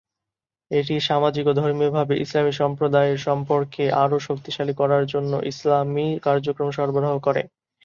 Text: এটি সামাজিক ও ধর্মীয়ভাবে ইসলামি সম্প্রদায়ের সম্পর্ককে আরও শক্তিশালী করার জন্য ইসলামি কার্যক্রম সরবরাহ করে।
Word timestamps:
এটি 0.71 0.95
সামাজিক 1.07 1.45
ও 1.47 1.57
ধর্মীয়ভাবে 1.59 2.13
ইসলামি 2.17 2.53
সম্প্রদায়ের 2.61 3.19
সম্পর্ককে 3.27 3.85
আরও 4.03 4.17
শক্তিশালী 4.27 4.73
করার 4.75 5.03
জন্য 5.13 5.31
ইসলামি 5.51 6.07
কার্যক্রম 6.25 6.69
সরবরাহ 6.71 7.13
করে। 7.19 7.41